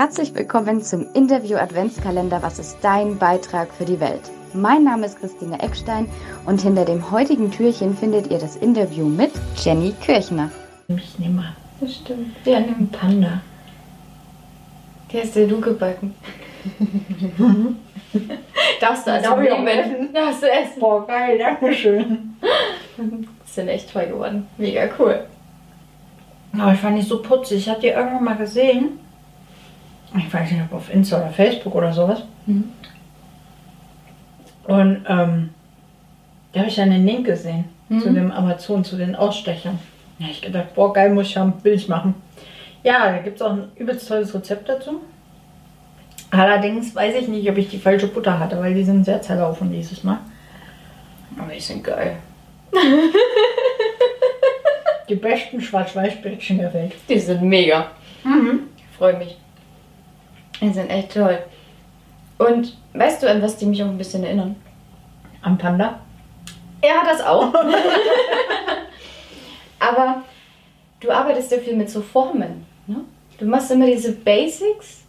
[0.00, 4.30] Herzlich willkommen zum Interview Adventskalender Was ist dein Beitrag für die Welt?
[4.54, 6.08] Mein Name ist Christine Eckstein
[6.46, 10.50] und hinter dem heutigen Türchen findet ihr das Interview mit Jenny Kirchner.
[10.88, 11.56] Ich nehme mal.
[11.82, 12.34] Das stimmt.
[12.44, 13.42] Wir haben einen Panda.
[15.12, 16.14] Der ist der Luke-Balken.
[18.80, 19.68] Darfst du also Darf ich auch nehmen?
[19.68, 20.14] essen?
[20.14, 20.80] Darfst du essen.
[20.80, 22.38] Boah, geil, danke schön.
[23.44, 24.48] Sind echt toll geworden.
[24.56, 25.26] Mega cool.
[26.58, 27.58] Aber ich fand die so putzig.
[27.58, 28.98] Ich habe die irgendwann mal gesehen.
[30.18, 32.22] Ich weiß nicht, ob auf Insta oder Facebook oder sowas.
[32.46, 32.64] Mhm.
[34.64, 35.50] Und ähm,
[36.52, 38.00] da habe ich dann den Link gesehen Mhm.
[38.00, 39.76] zu dem Amazon, zu den Ausstechern.
[40.18, 42.14] Da habe ich gedacht, boah, geil, muss ich haben, will ich machen.
[42.84, 45.00] Ja, da gibt es auch ein übelst tolles Rezept dazu.
[46.30, 49.72] Allerdings weiß ich nicht, ob ich die falsche Butter hatte, weil die sind sehr zerlaufen
[49.72, 50.18] dieses Mal.
[51.36, 52.16] Aber die sind geil.
[55.08, 56.92] Die besten Schwarz-Weiß-Bällchen der Welt.
[57.08, 57.88] Die sind mega.
[58.22, 58.68] Mhm.
[58.76, 59.36] Ich freue mich.
[60.60, 61.38] Die sind echt toll.
[62.38, 64.56] Und weißt du, an was die mich auch ein bisschen erinnern?
[65.42, 66.00] Am Panda.
[66.82, 67.52] Ja, das auch.
[69.78, 70.22] Aber
[71.00, 72.66] du arbeitest ja viel mit so Formen.
[72.86, 73.00] Ne?
[73.38, 75.04] Du machst immer diese Basics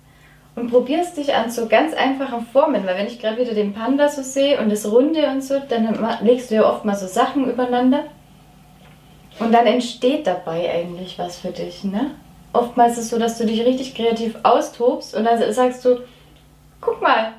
[0.56, 2.86] und probierst dich an so ganz einfachen Formen.
[2.86, 5.98] Weil wenn ich gerade wieder den Panda so sehe und das Runde und so, dann
[6.22, 8.06] legst du ja oft mal so Sachen übereinander.
[9.40, 11.84] Und dann entsteht dabei eigentlich was für dich.
[11.84, 12.12] Ne?
[12.54, 16.00] Oftmals ist es so, dass du dich richtig kreativ austobst und dann sagst du,
[16.82, 17.34] guck mal.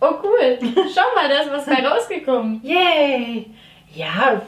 [0.00, 0.58] Oh cool,
[0.94, 2.60] schau mal, da ist was bei rausgekommen.
[2.62, 3.46] Yay!
[3.94, 4.42] Ja,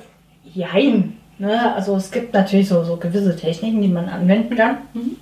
[0.44, 1.18] jein.
[1.38, 1.74] Ne?
[1.74, 4.78] Also es gibt natürlich so, so gewisse Techniken, die man anwenden kann.
[4.92, 5.16] Mhm.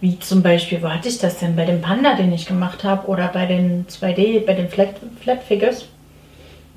[0.00, 1.56] Wie zum Beispiel, wo hatte ich das denn?
[1.56, 5.42] Bei dem Panda, den ich gemacht habe, oder bei den 2D, bei den Flat, Flat
[5.42, 5.88] Figures.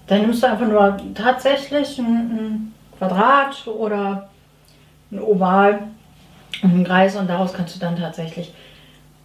[0.07, 4.29] Da nimmst du einfach nur tatsächlich ein, ein Quadrat oder
[5.11, 5.79] ein Oval
[6.63, 8.51] einen Kreis und daraus kannst du dann tatsächlich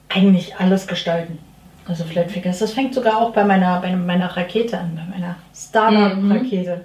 [0.08, 1.38] eigentlich alles gestalten.
[1.88, 2.58] Also Flat Figures.
[2.58, 6.84] Das fängt sogar auch bei meiner, bei meiner Rakete an, bei meiner Startup-Rakete.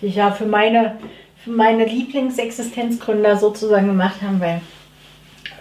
[0.00, 0.96] Die ich ja für meine,
[1.44, 4.60] für meine Lieblingsexistenzgründer sozusagen gemacht haben, weil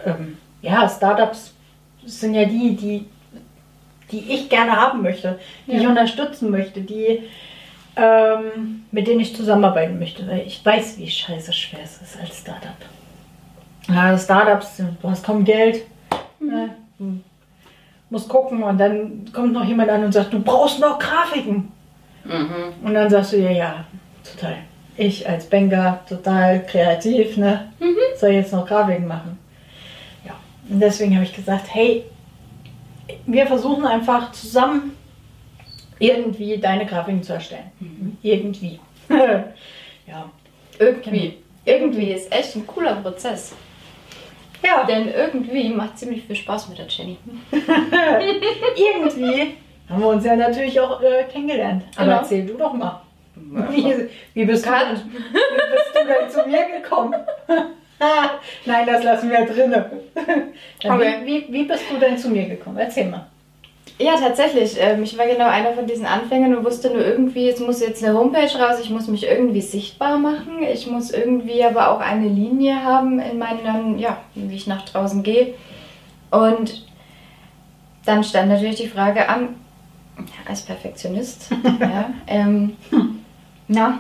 [0.05, 1.53] ähm, ja, Startups
[2.05, 3.05] sind ja die, die,
[4.11, 5.37] die ich gerne haben möchte,
[5.67, 5.81] die Ja.
[5.81, 7.23] ich unterstützen möchte, die
[7.97, 12.39] ähm, mit denen ich zusammenarbeiten möchte, weil ich weiß, wie scheiße schwer es ist als
[12.39, 12.77] Startup.
[13.89, 15.85] Ja, Startups, du hast kaum Geld,
[16.39, 17.19] ne, du
[18.09, 21.71] musst gucken und dann kommt noch jemand an und sagt, du brauchst noch Grafiken.
[22.23, 22.85] Mhm.
[22.85, 23.85] Und dann sagst du ja, ja,
[24.23, 24.57] total.
[24.97, 27.71] Ich als Banker, total kreativ, ne?
[28.17, 29.39] Soll jetzt noch Grafiken machen.
[30.25, 30.33] Ja.
[30.69, 32.03] Und deswegen habe ich gesagt, hey,
[33.25, 34.95] wir versuchen einfach zusammen
[35.99, 37.71] irgendwie deine Grafiken zu erstellen.
[38.21, 38.79] Irgendwie.
[39.09, 40.29] ja.
[40.77, 41.37] Irgendwie.
[41.65, 43.53] Irgendwie ist echt ein cooler Prozess.
[44.65, 47.17] Ja, Denn irgendwie macht ziemlich viel Spaß mit der Jenny.
[48.75, 49.55] irgendwie
[49.89, 51.83] haben wir uns ja natürlich auch äh, kennengelernt.
[51.95, 52.17] Aber Genau.
[52.17, 53.01] erzähl du doch mal.
[53.35, 53.95] Wie,
[54.33, 57.15] wie, bist du, denn- wie bist du denn zu mir gekommen?
[58.65, 59.85] Nein, das lassen wir drinnen.
[60.83, 61.15] Okay.
[61.23, 62.77] Wie, wie, wie bist du denn zu mir gekommen?
[62.77, 63.27] Erzähl mal.
[63.99, 64.77] Ja, tatsächlich.
[64.79, 68.03] Ähm, ich war genau einer von diesen Anfängern und wusste nur irgendwie, es muss jetzt
[68.03, 70.63] eine Homepage raus, ich muss mich irgendwie sichtbar machen.
[70.71, 75.21] Ich muss irgendwie aber auch eine Linie haben in meinen, ja, wie ich nach draußen
[75.21, 75.53] gehe.
[76.31, 76.85] Und
[78.05, 79.55] dann stand natürlich die Frage an,
[80.47, 82.75] als Perfektionist, ja, ähm,
[83.67, 83.99] na,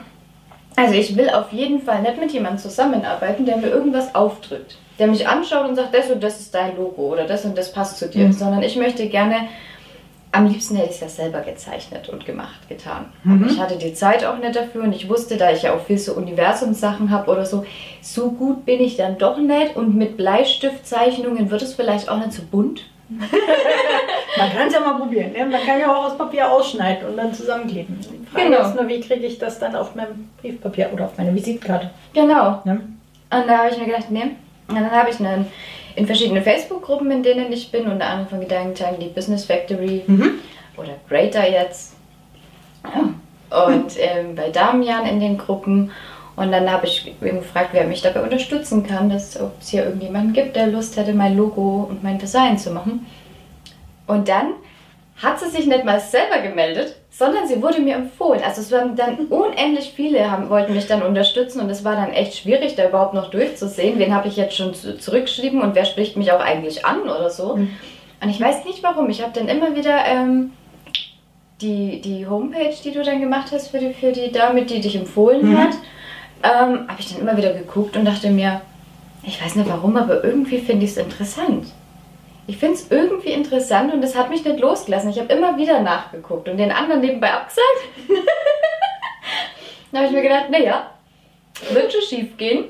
[0.75, 4.77] also ich will auf jeden Fall nicht mit jemandem zusammenarbeiten, der mir irgendwas aufdrückt.
[4.97, 7.71] Der mich anschaut und sagt, das und das ist dein Logo oder das und das
[7.71, 8.27] passt zu dir.
[8.27, 8.31] Mhm.
[8.33, 9.47] Sondern ich möchte gerne,
[10.31, 13.05] am liebsten hätte ich es ja selber gezeichnet und gemacht, getan.
[13.23, 13.43] Mhm.
[13.43, 15.81] Aber ich hatte die Zeit auch nicht dafür und ich wusste, da ich ja auch
[15.81, 17.65] viel so Universumssachen habe oder so,
[18.01, 22.33] so gut bin ich dann doch nicht und mit Bleistiftzeichnungen wird es vielleicht auch nicht
[22.33, 22.81] so bunt.
[24.37, 25.31] Man kann es ja mal probieren.
[25.33, 25.45] Ne?
[25.45, 27.97] Man kann ja auch aus Papier ausschneiden und dann zusammenkleben.
[27.99, 28.61] Die Frage Genau.
[28.61, 31.89] ist nur, wie kriege ich das dann auf meinem Briefpapier oder auf meine Visitenkarte?
[32.13, 32.61] Genau.
[32.65, 32.81] Ne?
[33.31, 34.35] Und da habe ich mir gedacht, nee.
[34.67, 35.47] Und dann habe ich einen,
[35.95, 40.39] in verschiedenen Facebook-Gruppen, in denen ich bin, unter anderem von Gedankentagen, die Business Factory Mhm.
[40.77, 41.95] oder Greater jetzt.
[42.83, 43.65] Ja.
[43.65, 45.91] Und ähm, bei Damian in den Gruppen.
[46.35, 50.31] Und dann habe ich gefragt, wer mich dabei unterstützen kann, dass, ob es hier irgendjemanden
[50.33, 53.05] gibt, der Lust hätte, mein Logo und mein Design zu machen.
[54.07, 54.53] Und dann
[55.17, 58.41] hat sie sich nicht mal selber gemeldet, sondern sie wurde mir empfohlen.
[58.43, 62.11] Also es waren dann unendlich viele, haben, wollten mich dann unterstützen und es war dann
[62.13, 63.99] echt schwierig, da überhaupt noch durchzusehen.
[63.99, 67.29] Wen habe ich jetzt schon zu- zurückgeschrieben und wer spricht mich auch eigentlich an oder
[67.29, 67.55] so.
[67.55, 67.69] Mhm.
[68.21, 69.09] Und ich weiß nicht warum.
[69.09, 70.51] Ich habe dann immer wieder ähm,
[71.61, 74.95] die, die Homepage, die du dann gemacht hast für die, für die Dame, die dich
[74.95, 75.57] empfohlen Mhm.
[75.57, 75.73] hat,
[76.43, 78.61] ähm, habe ich dann immer wieder geguckt und dachte mir,
[79.23, 81.65] ich weiß nicht warum, aber irgendwie finde ich es interessant.
[82.49, 85.11] Ich finde es irgendwie interessant und das hat mich nicht losgelassen.
[85.11, 87.79] Ich habe immer wieder nachgeguckt und den anderen nebenbei abgesagt.
[89.91, 90.89] dann habe ich mir gedacht, naja,
[91.71, 92.65] wird schon schief gehen.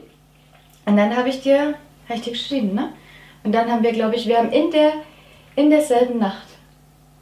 [0.85, 1.75] Und dann habe ich dir,
[2.09, 2.91] habe ich dir geschrieben, ne?
[3.45, 4.91] Und dann haben wir, glaube ich, wir haben in der
[5.55, 6.47] in derselben Nacht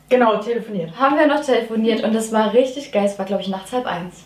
[0.09, 0.97] Genau, telefoniert.
[0.97, 3.05] haben wir noch telefoniert und das war richtig geil.
[3.05, 4.25] Es war, glaube ich, nachts halb eins.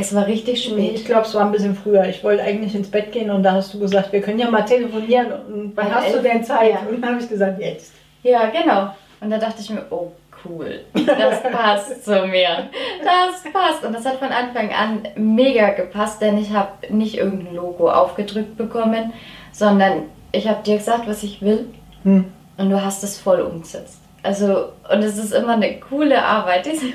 [0.00, 0.94] Es war richtig spät.
[0.94, 2.04] ich glaube, es war ein bisschen früher.
[2.06, 4.62] Ich wollte eigentlich ins Bett gehen und da hast du gesagt, wir können ja mal
[4.62, 5.26] telefonieren.
[5.32, 6.22] Und wann Um hast du elf?
[6.22, 6.70] denn Zeit?
[6.72, 6.78] Ja.
[6.88, 7.92] Und dann habe ich gesagt, jetzt.
[8.22, 8.94] Ja, genau.
[9.20, 10.10] Und da dachte ich mir, oh
[10.44, 12.70] cool, das passt zu mir.
[13.04, 13.84] Das passt.
[13.84, 18.56] Und das hat von Anfang an mega gepasst, denn ich habe nicht irgendein Logo aufgedrückt
[18.56, 19.12] bekommen,
[19.52, 21.66] sondern ich habe dir gesagt, was ich will
[22.04, 22.24] Hm.
[22.56, 23.98] und du hast es voll umgesetzt.
[24.22, 26.64] Also, und es ist immer eine coole Arbeit.
[26.64, 26.86] Diese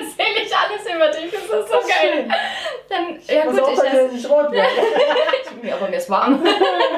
[0.00, 2.28] erzähle ich alles über dich, das ist so geil.
[2.88, 4.64] Dann, ja Pass gut, auf, ich esse- nicht rot ja,
[5.76, 6.44] aber mir ist warm.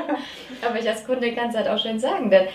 [0.67, 2.49] aber ich als Kunde kann es halt auch schön sagen, denn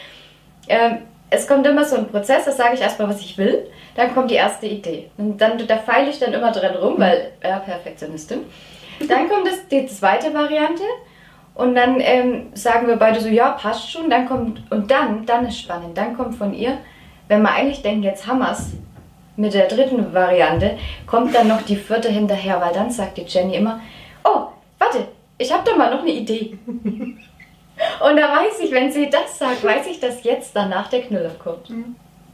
[0.67, 0.99] ähm,
[1.29, 4.29] es kommt immer so ein Prozess, da sage ich erstmal, was ich will, dann kommt
[4.31, 5.09] die erste Idee.
[5.17, 8.45] Und dann, da feile ich dann immer dran rum, weil, ja, Perfektionistin.
[9.07, 10.83] Dann kommt das, die zweite Variante
[11.55, 14.09] und dann ähm, sagen wir beide so, ja, passt schon.
[14.09, 16.77] Dann kommt, und dann, dann ist spannend, dann kommt von ihr,
[17.29, 18.71] wenn man eigentlich denkt, jetzt haben wir's
[19.35, 23.55] mit der dritten Variante, kommt dann noch die vierte hinterher, weil dann sagt die Jenny
[23.55, 23.79] immer,
[24.23, 24.47] oh,
[24.77, 25.07] warte,
[25.37, 26.57] ich habe doch mal noch eine Idee.
[26.67, 31.31] Und da weiß ich, wenn sie das sagt, weiß ich, dass jetzt danach der Knüller
[31.41, 31.71] kommt.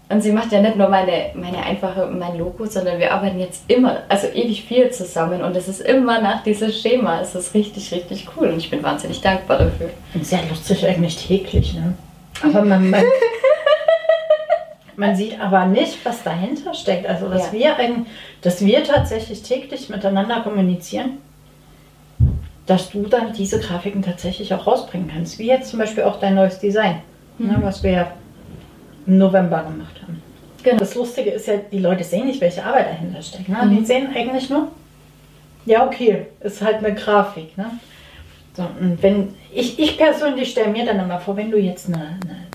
[0.09, 3.69] Und sie macht ja nicht nur meine, meine einfache, mein Logo, sondern wir arbeiten jetzt
[3.69, 7.19] immer, also ewig viel zusammen und es ist immer nach diesem Schema.
[7.19, 9.89] Es ist richtig, richtig cool und ich bin wahnsinnig dankbar dafür.
[10.21, 11.93] Sehr lustig eigentlich täglich, ne?
[12.41, 13.03] Aber man, man,
[14.97, 17.07] man sieht aber nicht, was dahinter steckt.
[17.07, 17.53] Also, dass, Ja.
[17.53, 18.07] wir, ein,
[18.41, 21.19] dass wir tatsächlich täglich miteinander kommunizieren,
[22.65, 25.39] dass du dann diese Grafiken tatsächlich auch rausbringen kannst.
[25.39, 26.97] Wie jetzt zum Beispiel auch dein neues Design,
[27.37, 28.11] ne, was wir ja
[29.05, 30.21] im November gemacht haben.
[30.63, 30.77] Genau.
[30.79, 33.47] Das Lustige ist ja, die Leute sehen nicht, welche Arbeit dahinter steckt.
[33.47, 33.57] Ne?
[33.63, 33.77] Mhm.
[33.77, 34.69] Die sehen eigentlich nur,
[35.65, 37.57] ja, okay, ist halt eine Grafik.
[37.57, 37.69] Ne?
[38.53, 42.17] So, und wenn, ich, ich persönlich stelle mir dann immer vor, wenn du jetzt eine,
[42.23, 42.46] eine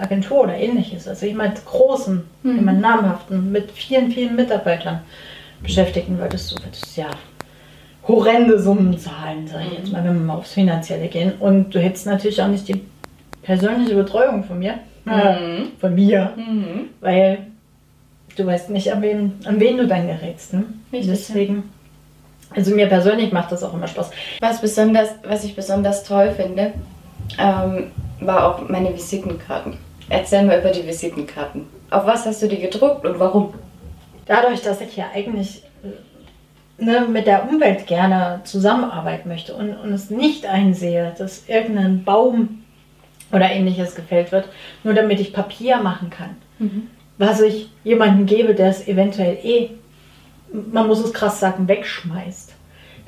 [0.00, 2.56] Agentur oder ähnliches, also jemand großen, Mhm.
[2.56, 5.00] jemand namhaften, mit vielen, vielen Mitarbeitern
[5.62, 7.06] beschäftigen würdest, du würdest ja
[8.08, 11.32] horrende Summen zahlen, sag ich jetzt mal, wenn wir mal aufs Finanzielle gehen.
[11.38, 12.80] Und du hättest natürlich auch nicht die
[13.42, 14.74] persönliche Betreuung von mir,
[15.04, 15.68] Mhm.
[15.80, 16.86] von mir, Mhm.
[17.00, 17.38] weil
[18.36, 20.54] du weißt nicht, an wen, an wen du dann gerätst.
[20.54, 20.64] Ne?
[20.92, 21.64] Richtig, Deswegen,
[22.54, 24.10] also mir persönlich macht das auch immer Spaß.
[24.40, 26.72] Was, besonders, was ich besonders toll finde,
[27.38, 27.90] ähm,
[28.20, 29.78] war auch meine Visitenkarten.
[30.08, 31.66] Erzähl mal über die Visitenkarten.
[31.90, 33.54] Auf was hast du die gedruckt und warum?
[34.26, 39.92] Dadurch, dass ich ja eigentlich äh, ne, mit der Umwelt gerne zusammenarbeiten möchte und, und
[39.92, 42.64] es nicht einsehe, dass irgendein Baum
[43.32, 44.48] oder ähnliches gefällt wird,
[44.82, 46.36] nur damit ich Papier machen kann,
[47.18, 49.70] was ich jemandem gebe, der es eventuell eh,
[50.52, 52.49] man muss es krass sagen, wegschmeißt.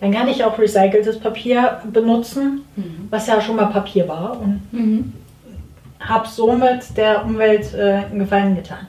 [0.02, 2.62] Dann kann ich auch recyceltes Papier benutzen,
[3.08, 4.60] was ja schon mal Papier war und
[6.00, 8.88] habe somit der Umwelt äh, einen Gefallen getan.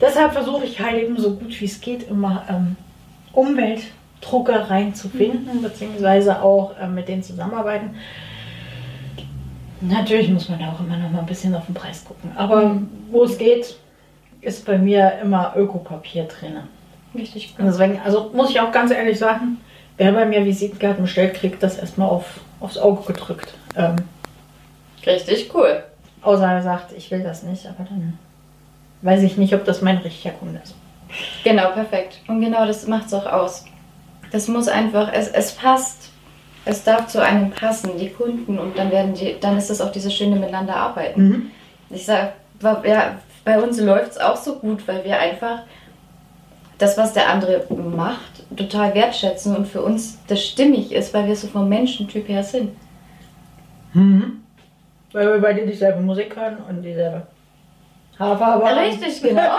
[0.00, 2.76] Deshalb versuche ich halt eben so gut wie es geht immer ähm,
[3.34, 7.90] Umweltdruckereien zu finden, beziehungsweise auch ähm, mit denen zusammenarbeiten.
[9.82, 12.30] Natürlich muss man da auch immer noch mal ein bisschen auf den Preis gucken.
[12.34, 12.80] Aber
[13.10, 13.76] wo es geht,
[14.40, 16.60] ist bei mir immer Ökopapier drin.
[17.14, 19.58] Richtig Und Deswegen, also muss ich auch ganz ehrlich sagen,
[19.96, 23.54] wer bei mir Visitenkarten bestellt, kriegt das erstmal auf, aufs Auge gedrückt.
[23.76, 23.96] Ähm,
[25.06, 25.82] Richtig cool.
[26.22, 28.18] Außer er sagt, ich will das nicht, aber dann
[29.02, 30.74] weiß ich nicht, ob das mein richtiger Kunde ist.
[31.44, 32.18] Genau, perfekt.
[32.26, 33.64] Und genau das macht es auch aus.
[34.32, 36.10] Das muss einfach, es, es passt.
[36.64, 39.92] Es darf zu einem passen, die Kunden, und dann werden die, dann ist das auch
[39.92, 41.52] dieses schöne miteinander arbeiten.
[41.90, 42.32] Ich sage,
[42.84, 45.60] ja, bei uns läuft es auch so gut, weil wir einfach
[46.78, 51.36] das, was der andere macht, total wertschätzen und für uns das stimmig ist, weil wir
[51.36, 52.76] so vom Menschentyp her sind.
[53.92, 54.42] Mhm.
[55.12, 57.26] Weil wir beide dieselbe Musik hören und dieselbe
[58.18, 58.78] Haarfarbe haben.
[58.78, 59.40] Richtig, genau.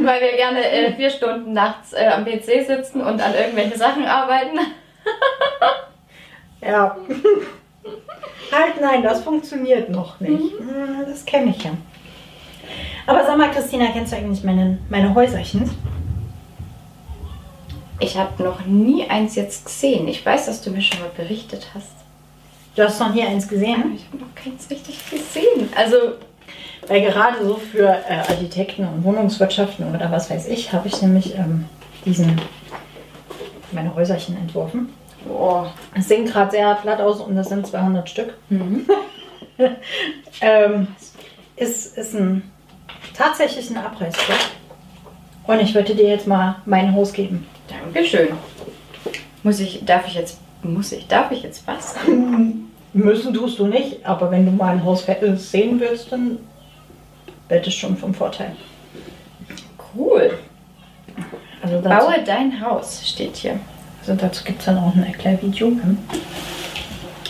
[0.00, 4.04] weil wir gerne äh, vier Stunden nachts äh, am PC sitzen und an irgendwelche Sachen
[4.06, 4.58] arbeiten.
[6.60, 6.96] Ja.
[8.52, 10.60] halt nein, das funktioniert noch nicht.
[10.60, 11.70] Mhm, Das kenne ich ja.
[13.08, 15.70] Aber sag mal, Christina, kennst du eigentlich meine, meine Häuserchen?
[18.00, 20.06] Ich habe noch nie eins jetzt gesehen.
[20.08, 21.92] Ich weiß, dass du mir schon mal berichtet hast.
[22.76, 23.96] Du hast noch nie eins gesehen?
[23.96, 25.70] Ich habe noch keins richtig gesehen.
[25.74, 25.96] Also,
[26.86, 31.34] Weil gerade so für äh, Architekten und Wohnungswirtschaften oder was weiß ich, habe ich nämlich
[31.34, 31.64] ähm,
[32.04, 32.38] diesen
[33.72, 34.90] meine Häuserchen entworfen.
[35.26, 35.72] boah.
[35.94, 38.34] Es sehen gerade sehr platt aus und das sind 200 Stück.
[40.42, 40.88] ähm,
[41.56, 42.42] ist, ist ein,
[43.18, 44.50] tatsächlich ein Abreißbrett.
[45.46, 47.46] Und ich würde dir jetzt mal mein Haus geben.
[47.68, 48.28] Dankeschön.
[49.42, 51.94] Muss ich, darf ich jetzt, muss ich, darf ich jetzt was?
[52.92, 55.04] Müssen tust du nicht, aber wenn du mal ein Haus
[55.36, 56.38] sehen willst, dann
[57.48, 58.56] wird es schon vom Vorteil.
[59.94, 60.38] Cool.
[61.62, 63.58] Also dazu, Baue dein Haus, steht hier.
[64.00, 65.98] also dazu gibt es dann auch ein Erklärvideo hm,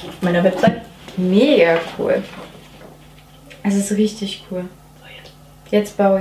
[0.09, 0.83] auf meiner Website.
[1.17, 2.23] Mega cool.
[3.63, 4.65] Es ist richtig cool.
[5.71, 5.97] Jetzt.
[5.97, 6.21] Baue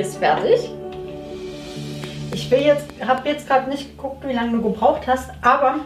[0.00, 0.70] ist fertig.
[2.34, 5.76] Ich will jetzt, habe jetzt gerade nicht geguckt, wie lange du gebraucht hast, aber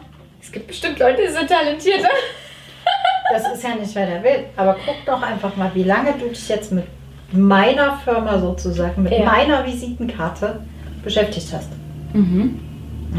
[0.40, 2.08] Es gibt bestimmt Leute, die sind talentierter.
[3.32, 4.44] das ist ja nicht, wer der will.
[4.56, 6.84] Aber guck doch einfach mal, wie lange du dich jetzt mit
[7.32, 9.24] meiner Firma sozusagen, mit Ja.
[9.24, 10.60] meiner Visitenkarte
[11.02, 11.68] beschäftigt hast.
[12.12, 12.60] Mhm.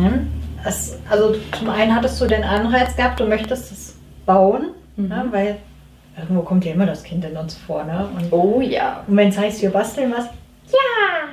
[0.01, 0.12] Ja.
[0.65, 5.08] Es, also zum einen hattest du den Anreiz gehabt, du möchtest es bauen, Mhm.
[5.10, 5.58] ne, weil
[6.17, 7.84] irgendwo kommt ja immer das Kind in uns vor.
[7.84, 8.08] Ne?
[8.15, 9.03] Und, Oh ja.
[9.08, 10.27] und wenn es heißt, wir basteln was,
[10.71, 11.29] ja!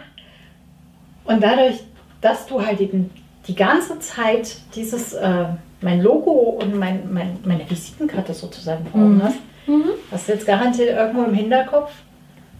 [1.25, 1.81] Und dadurch,
[2.21, 3.11] dass du halt eben
[3.47, 5.45] die ganze Zeit dieses, äh,
[5.81, 9.23] mein Logo und mein, mein, meine Visitenkarte sozusagen vor Augen Mhm.
[9.23, 9.37] hast,
[9.67, 9.85] Mhm.
[10.11, 11.91] hast du jetzt garantiert irgendwo im Hinterkopf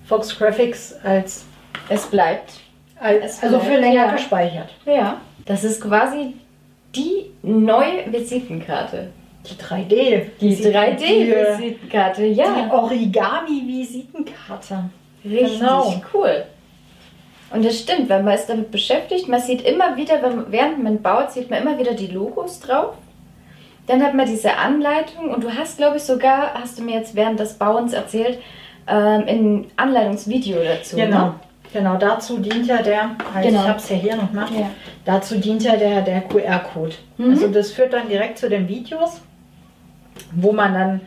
[0.07, 1.45] Fox Graphics als,
[1.89, 2.53] Es bleibt.
[3.01, 4.13] als Es also für bleibt, länger ja.
[4.13, 4.71] gespeichert.
[4.87, 5.21] Ja.
[5.47, 6.35] Das ist quasi
[6.95, 9.11] die neue Visitenkarte.
[9.47, 10.23] Die 3D.
[10.41, 12.71] Die Die 3D-Visitenkarte, Die ja.
[12.73, 14.85] Origami-Visitenkarte.
[15.25, 16.03] Richtig Genau.
[16.13, 16.45] cool.
[17.55, 21.01] Und das stimmt, wenn man ist damit beschäftigt, man sieht immer wieder, wenn, während man
[21.01, 22.95] baut, sieht man immer wieder die Logos drauf.
[23.87, 27.15] Dann hat man diese Anleitung und du hast, glaube ich, sogar, hast du mir jetzt
[27.15, 28.39] während des Bauens erzählt,
[28.89, 30.97] ähm, ein Anleitungsvideo dazu.
[30.97, 31.27] Genau.
[31.27, 31.35] Ne?
[31.73, 33.63] Genau, dazu dient ja der, halt, Genau.
[33.63, 34.71] ich habe es ja hier noch mal, Ja.
[35.05, 36.95] dazu dient ja der, der QR-Code.
[37.19, 37.31] Mhm.
[37.31, 39.21] Also das führt dann direkt zu den Videos,
[40.33, 41.01] wo man dann,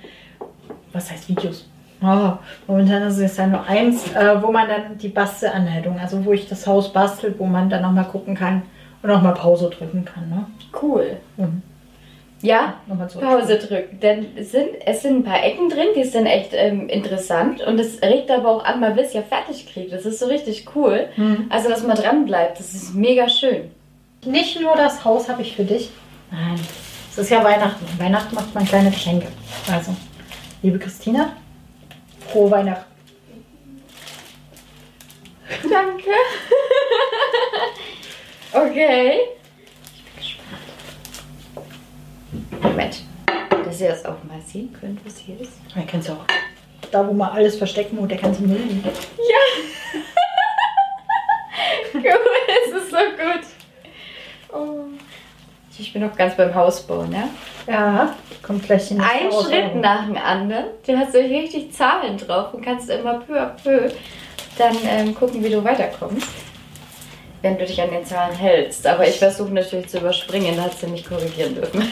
[0.93, 1.67] was heißt Videos?
[2.01, 2.33] Oh,
[2.67, 6.47] momentan ist es ja nur eins, äh, wo man dann die Bastelanleitung, also wo ich
[6.47, 8.61] das Haus bastel, wo man dann nochmal gucken kann
[9.01, 10.29] und nochmal Pause drücken kann.
[10.29, 10.45] Ne?
[10.79, 11.17] Cool.
[11.37, 11.63] Mhm.
[12.41, 12.75] Ja.
[13.19, 13.99] Pause drücken.
[13.99, 17.61] Denn es sind, es sind ein paar Ecken drin, die sind echt ähm, interessant.
[17.61, 19.89] Und es regt aber auch an, man will es ja fertig kriegen.
[19.89, 21.07] Das ist so richtig cool.
[21.15, 21.47] Mhm.
[21.49, 23.71] Also, dass man dran bleibt, das ist mega schön.
[24.25, 25.89] Nicht nur das Haus habe ich für dich.
[26.31, 26.59] Nein,
[27.11, 27.85] es ist ja Weihnachten.
[27.97, 29.27] Weihnachten macht man kleine Geschenke.
[29.71, 29.95] Also,
[30.61, 31.29] liebe Christina,
[32.27, 32.85] frohe Weihnachten.
[35.69, 36.09] Danke.
[38.53, 39.19] okay.
[39.93, 40.61] Ich bin gespannt.
[42.61, 43.03] Moment.
[43.65, 45.53] Dass ihr das auch mal sehen könnt, was hier ist.
[45.75, 46.25] Man kennt es auch.
[46.91, 48.85] Da, wo man alles verstecken, wo der ganze Müll liegt.
[48.85, 49.41] Ja.
[51.93, 52.03] cool,
[52.65, 53.45] es ist so gut.
[54.53, 54.85] Oh.
[55.79, 57.29] Ich bin noch ganz beim Hausbau, ne?
[57.67, 60.65] Ja, kommt gleich in Ein Schritt nach dem anderen.
[60.85, 63.91] Du hast so richtig Zahlen drauf und kannst immer peu à peu
[64.57, 66.27] dann ähm, gucken, wie du weiterkommst.
[67.43, 68.87] Wenn du dich an den Zahlen hältst.
[68.87, 71.81] Aber ich versuche natürlich zu überspringen, da hast du mich korrigieren dürfen.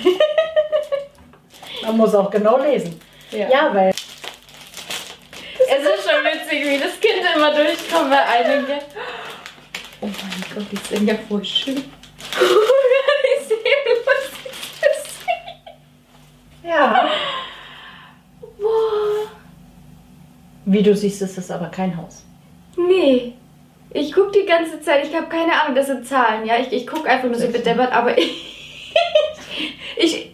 [1.84, 3.00] Man muss auch genau lesen.
[3.32, 8.80] Ja, weil Es ist schon witzig, wie das Kind immer durchkommt bei einigen.
[10.01, 11.77] Oh mein Gott, die sind ja voll schön.
[11.77, 13.58] ich sehe,
[14.06, 15.75] was ich sehe.
[16.65, 17.10] Ja,
[18.60, 19.29] Boah.
[20.65, 22.24] wie du siehst, ist es aber kein Haus.
[22.77, 23.34] Nee.
[23.91, 26.55] Ich gucke die ganze Zeit, ich habe keine Ahnung, das sind Zahlen, ja.
[26.60, 28.36] Ich, ich gucke einfach nur so bedeppert, aber ich,
[29.98, 30.31] ich,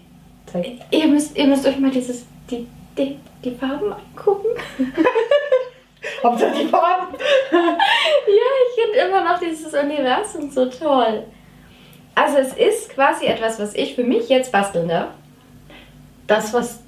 [0.89, 4.47] ihr, müsst, ihr müsst euch mal dieses, die, die, die Farben angucken.
[6.23, 7.15] Hauptsache die Farben.
[7.51, 11.23] Ja, ich finde immer noch dieses Universum so toll.
[12.15, 15.09] Also es ist quasi etwas, was ich für mich jetzt basteln darf.
[16.31, 16.79] Das, was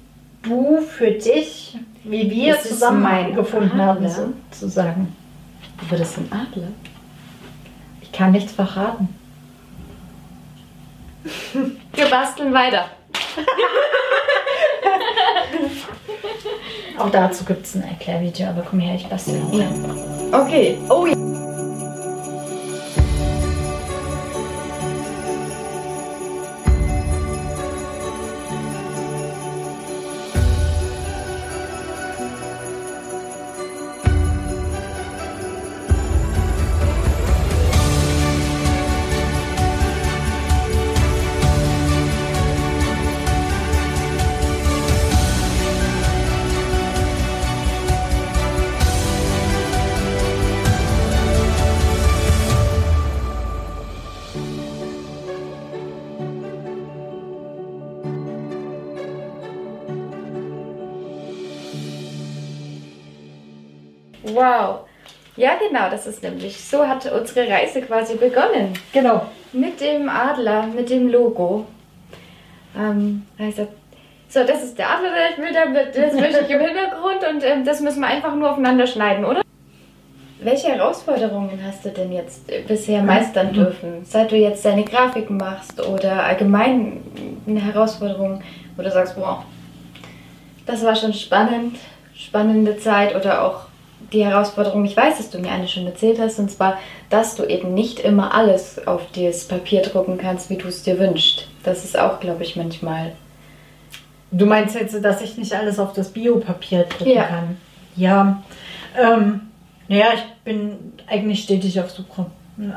[0.42, 4.32] du für dich, wie wir Das zusammen gefunden haben, Adler.
[4.50, 5.14] sozusagen.
[5.86, 6.68] Aber das ein Adler.
[8.00, 9.14] Ich kann nichts verraten.
[11.92, 12.86] Wir basteln weiter.
[16.98, 19.42] Auch dazu gibt es ein Erklärvideo, aber komm her, ich bastel.
[20.32, 20.78] Okay.
[20.88, 21.23] Oh ja.
[65.36, 66.62] Ja, genau, das ist nämlich.
[66.64, 68.72] So hat unsere Reise quasi begonnen.
[68.92, 69.26] Genau.
[69.52, 71.66] Mit dem Adler, mit dem Logo.
[72.76, 73.66] Ähm, also,
[74.28, 77.44] so, das ist der Adler, der ich will, damit, das möchte ich im Hintergrund und
[77.44, 79.42] ähm, das müssen wir einfach nur aufeinander schneiden, oder?
[80.40, 84.04] Welche Herausforderungen hast du denn jetzt äh, bisher meistern dürfen?
[84.04, 87.02] Seit du jetzt deine Grafiken machst oder allgemein
[87.46, 88.42] eine Herausforderung,
[88.76, 89.44] wo du sagst, boah,
[90.66, 91.76] das war schon spannend,
[92.14, 93.66] spannende Zeit oder auch
[94.14, 96.78] die Herausforderung, ich weiß, dass du mir eine schon erzählt hast, und zwar,
[97.10, 100.98] dass du eben nicht immer alles auf das Papier drucken kannst, wie du es dir
[100.98, 101.48] wünschst.
[101.64, 103.12] Das ist auch, glaube ich, manchmal.
[104.30, 107.24] Du meinst jetzt, dass ich nicht alles auf das Biopapier drucken Ja.
[107.24, 107.56] kann?
[107.96, 108.42] Ja.
[108.98, 109.40] Ähm,
[109.88, 112.26] naja, ich bin eigentlich stetig auf Suche.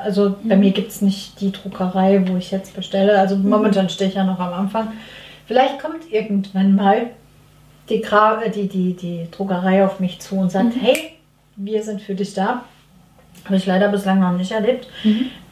[0.04, 3.20] Also bei mir gibt es nicht die Druckerei, wo ich jetzt bestelle.
[3.20, 4.94] Also momentan stehe ich ja noch am Anfang.
[5.46, 7.12] Vielleicht kommt irgendwann mal
[7.90, 11.17] die, Gra äh, die, die, die Druckerei auf mich zu und sagt, hey,
[11.58, 12.64] wir sind für dich da.
[13.46, 14.88] Habe ich leider bislang noch nicht erlebt.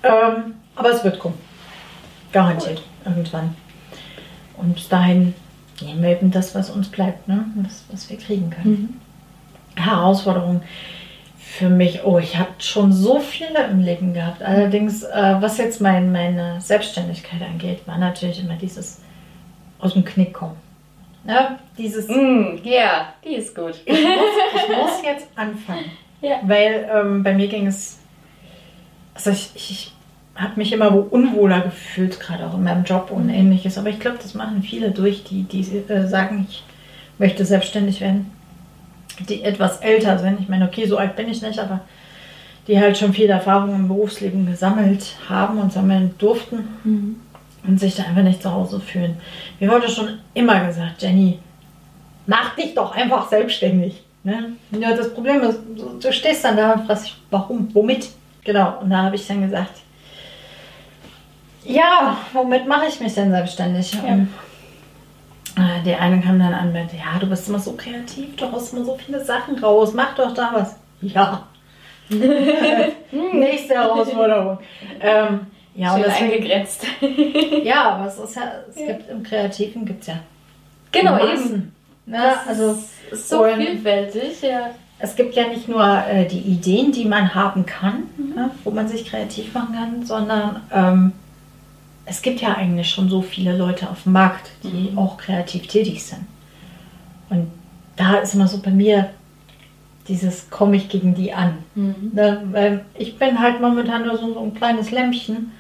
[0.04, 1.38] Ähm, aber es wird kommen.
[2.32, 2.82] Garantiert.
[3.06, 3.56] Irgendwann.
[4.58, 5.34] Und bis dahin
[5.82, 7.46] nehmen wir eben das, was uns bleibt, ne?
[7.56, 9.02] was, was wir kriegen können.
[9.76, 10.62] Herausforderungen
[11.38, 14.44] für mich, oh, ich habe schon so viele im Leben gehabt.
[14.44, 19.02] Allerdings, äh, was jetzt mein, meine Selbstständigkeit angeht, war natürlich immer dieses
[19.80, 20.58] aus dem Knick kommen.
[21.26, 21.58] Ne?
[21.78, 23.82] Dieses, Mm, ja, die ist gut.
[23.86, 24.10] ich, muss,
[24.56, 25.86] ich muss jetzt anfangen.
[26.22, 26.40] Ja.
[26.44, 28.00] Weil ähm, bei mir ging es,
[29.16, 29.92] also ich, ich,
[30.36, 33.78] habe mich immer wo unwohler gefühlt, gerade auch in meinem Job und ähnliches.
[33.78, 36.64] Aber ich glaube, das machen viele durch, die, die äh, sagen, ich
[37.18, 38.32] möchte selbstständig werden.
[39.30, 40.42] Die etwas älter sind.
[40.42, 41.80] Ich meine, okay, so alt bin ich nicht, aber
[42.68, 46.68] die halt schon viel Erfahrung im Berufsleben gesammelt haben und sammeln durften
[47.68, 49.18] und sich da einfach nicht zu Hause fühlen.
[49.60, 51.40] Mir wurde schon immer gesagt, Jenny,
[52.28, 54.02] mach dich doch einfach selbstständig.
[54.24, 54.54] Ne?
[54.72, 58.10] Ja, das Problem ist, du- du stehst dann da und fragst dich, warum, womit?
[58.44, 59.72] Genau, und da habe ich dann gesagt,
[61.64, 63.92] ja, womit mache ich mich denn selbstständig?
[64.04, 64.30] Und,
[65.58, 68.74] äh, die eine kam dann an mit, ja, du bist immer so kreativ, du haust
[68.74, 70.76] immer so viele Sachen raus, mach doch da was.
[71.02, 71.44] Ja.
[72.10, 74.60] Nächste Herausforderung.
[75.00, 76.86] Ähm, ja, und Schön deswegen, eingegrenzt.
[77.64, 80.20] ja, aber es ist ja, es gibt im Kreativen gibt es ja
[80.92, 81.72] genau, eben.
[82.06, 82.18] Ne?
[82.18, 82.78] Das Also
[83.12, 84.72] ist so und- vielfältig, ja.
[85.00, 88.88] es gibt ja nicht nur äh, die Ideen, die man haben kann, ne, wo man
[88.88, 91.12] sich kreativ machen kann, sondern ähm,
[92.06, 96.04] es gibt ja eigentlich schon so viele Leute auf dem Markt, die auch kreativ tätig
[96.06, 96.22] sind.
[97.30, 97.52] Und
[97.96, 99.10] da ist immer so bei mir
[100.08, 101.58] dieses, komme ich gegen die an.
[101.74, 105.52] Ne, weil ich bin halt momentan nur so, so ein kleines Lämpchen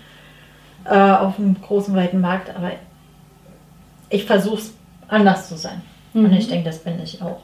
[0.85, 2.71] äh, auf einem großen, weiten Markt, aber
[4.09, 4.73] ich versuche es
[5.07, 5.81] anders zu sein.
[6.13, 7.41] Und ich denke, das bin ich auch.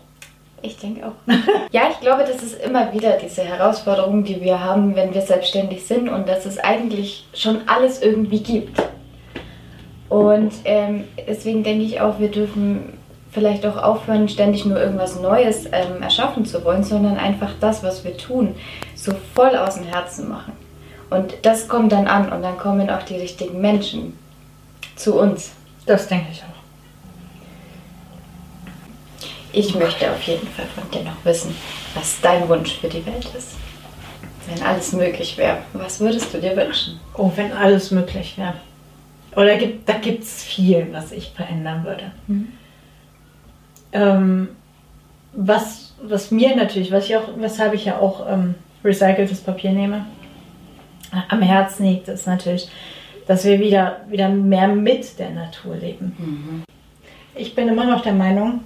[0.62, 1.14] Ich denke auch.
[1.72, 5.86] ja, ich glaube, das ist immer wieder diese Herausforderung, die wir haben, wenn wir selbstständig
[5.86, 8.82] sind und dass es eigentlich schon alles irgendwie gibt.
[10.08, 12.98] Und ähm, deswegen denke ich auch, wir dürfen
[13.32, 18.04] vielleicht auch aufhören, ständig nur irgendwas Neues ähm, erschaffen zu wollen, sondern einfach das, was
[18.04, 18.56] wir tun,
[18.94, 20.54] so voll aus dem Herzen machen.
[21.12, 24.18] Und das kommt dann an und dann kommen auch die richtigen Menschen
[24.96, 25.52] zu uns.
[25.86, 26.48] Das denke ich auch.
[29.52, 31.54] Ich möchte auf jeden Fall von dir noch wissen,
[31.96, 33.56] was dein Wunsch für die Welt ist.
[34.48, 36.98] Wenn alles möglich wäre, was würdest du dir wünschen?
[37.18, 38.54] Oh, wenn alles möglich wäre.
[39.36, 42.12] Oder gibt, da gibt es viel, was ich verändern würde.
[43.92, 44.48] Ähm,
[45.34, 50.06] was, was mir natürlich, was ich auch, weshalb ich ja auch ähm, recyceltes Papier nehme,
[51.30, 52.70] am Herzen liegt, ist natürlich,
[53.28, 56.64] dass wir wieder, wieder mehr mit der Natur leben.
[57.36, 58.62] Ich bin immer noch der Meinung,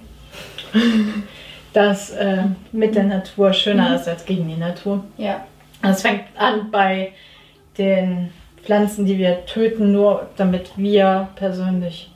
[1.72, 5.04] dass äh, mit der Natur schöner ist als gegen die Natur.
[5.18, 5.44] Ja.
[5.82, 7.12] Also Es fängt an bei
[7.78, 8.30] den
[8.62, 12.10] Pflanzen, die wir töten, nur damit wir persönlich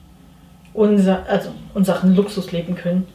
[0.73, 3.07] unser, also unseren Luxus leben können.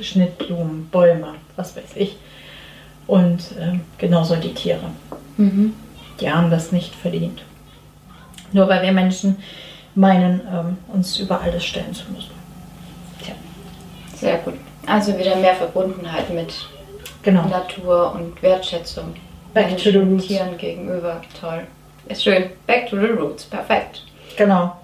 [0.00, 2.16] Schnittblumen, Bäume, was weiß ich.
[3.06, 4.90] Und ähm, genauso die Tiere.
[6.20, 7.42] Die haben das nicht verdient.
[8.52, 9.36] Nur weil wir Menschen
[9.94, 12.30] meinen, ähm, uns über alles stellen zu müssen.
[13.22, 13.34] Tja,
[14.14, 14.54] Sehr gut.
[14.86, 16.54] Also wieder mehr Verbundenheit mit
[17.22, 17.46] genau.
[17.46, 19.14] Natur und Wertschätzung.
[19.52, 20.26] Back to the Menschen, roots.
[20.26, 21.20] Tieren gegenüber.
[21.40, 21.66] Toll.
[22.08, 22.50] Ist schön.
[22.66, 23.44] Back to the roots.
[23.44, 24.04] Perfekt.
[24.36, 24.76] Genau.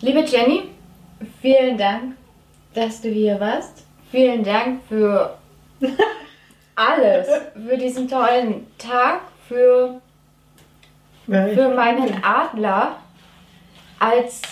[0.00, 0.64] Liebe Jenny,
[1.40, 2.16] vielen Dank,
[2.74, 3.84] dass du hier warst.
[4.10, 5.36] Vielen Dank für
[6.76, 7.26] alles.
[7.54, 9.22] Für diesen tollen Tag,
[9.54, 10.00] für
[11.26, 12.96] für meinen Adler
[13.98, 14.42] als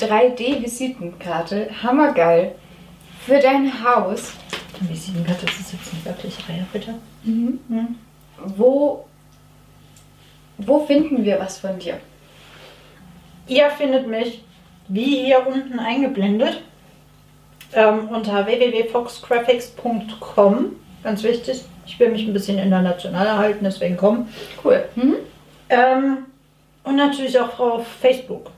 [0.00, 1.68] 3D-Visitenkarte.
[1.82, 2.54] Hammergeil.
[3.26, 4.32] für dein Haus.
[4.78, 6.94] Die Visitenkarte ist jetzt nicht wirklich Reihe, bitte.
[7.24, 7.58] Mhm.
[8.56, 9.06] Wo,
[10.58, 11.98] wo finden wir was von dir?
[13.46, 14.44] Ihr findet mich,
[14.88, 16.62] wie hier unten eingeblendet,
[17.72, 20.76] ähm, unter www.foxgraphics.com.
[21.02, 24.28] Ganz wichtig, ich will mich ein bisschen international halten, deswegen komm.
[24.62, 24.84] Cool.
[24.94, 25.16] Mhm.
[25.68, 26.18] Ähm,
[26.82, 28.50] und natürlich auch auf Facebook.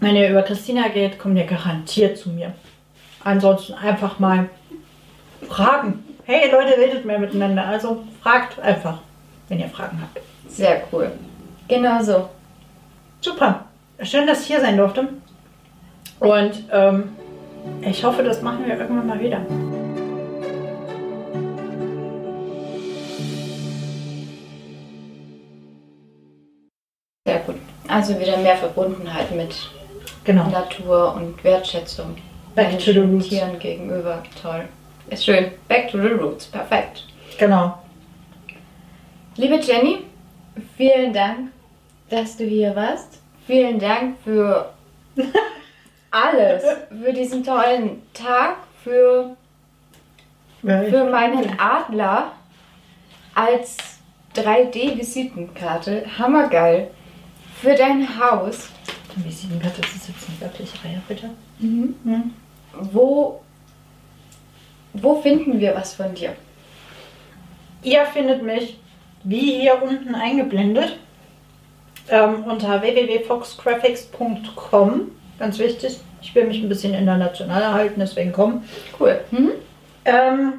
[0.00, 2.52] Wenn ihr über Christina geht, kommt ihr garantiert zu mir.
[3.24, 4.48] Ansonsten einfach mal
[5.48, 6.04] fragen.
[6.24, 7.66] Hey Leute, redet mehr miteinander.
[7.66, 8.98] Also fragt einfach,
[9.48, 10.24] wenn ihr Fragen habt.
[10.48, 11.12] Sehr cool.
[11.68, 12.28] Genau so.
[13.20, 13.64] Super.
[14.02, 15.08] Schön, dass ich hier sein durfte.
[16.18, 17.16] Und ähm,
[17.82, 19.40] ich hoffe, das machen wir irgendwann mal wieder.
[27.92, 29.54] Also wieder mehr Verbundenheit mit
[30.24, 30.48] Genau.
[30.48, 32.16] Natur und Wertschätzung.
[32.54, 33.28] Back to the roots.
[33.28, 34.22] Tieren gegenüber.
[34.40, 34.68] Toll.
[35.10, 35.50] Ist schön.
[35.68, 36.46] Back to the roots.
[36.46, 37.04] Perfekt.
[37.38, 37.78] Genau.
[39.36, 40.04] Liebe Jenny,
[40.76, 41.50] vielen Dank,
[42.08, 43.20] dass du hier warst.
[43.46, 44.70] Vielen Dank für
[46.10, 46.62] alles.
[47.02, 49.36] Für diesen tollen Tag, für,
[50.60, 52.32] für meinen Adler
[53.34, 53.76] als
[54.36, 56.04] 3D-Visitenkarte.
[56.18, 56.90] Hammergeil.
[57.62, 58.68] Für dein Haus.
[59.14, 61.30] Die Visitenkarte ist jetzt nicht wirklich Reihe, bitte.
[62.72, 63.40] Wo,
[64.94, 66.34] wo finden wir was von dir?
[67.84, 68.80] Ihr findet mich,
[69.22, 70.98] wie hier unten eingeblendet,
[72.08, 75.12] ähm, unter www.foxgraphics.com.
[75.38, 78.64] Ganz wichtig, ich will mich ein bisschen international halten, deswegen komm.
[78.98, 79.20] Cool.
[79.30, 79.52] Mhm.
[80.04, 80.54] Ähm,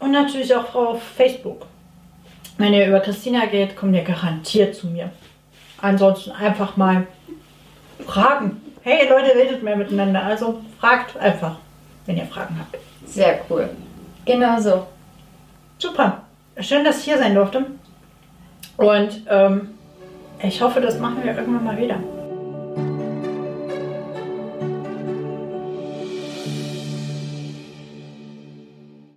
[0.00, 1.66] und natürlich auch auf Facebook.
[2.58, 5.12] Wenn ihr über Christina geht, kommt ihr garantiert zu mir.
[5.82, 7.06] Ansonsten einfach mal
[8.06, 8.62] fragen.
[8.82, 10.22] Hey Leute, redet mehr miteinander.
[10.24, 11.56] Also fragt einfach,
[12.06, 12.78] wenn ihr Fragen habt.
[13.06, 13.68] Sehr cool.
[14.24, 14.86] Genau so.
[15.78, 16.22] Super.
[16.60, 17.66] Schön, dass ich hier sein durfte.
[18.76, 19.70] Und ähm,
[20.40, 21.98] ich hoffe, das machen wir irgendwann mal wieder.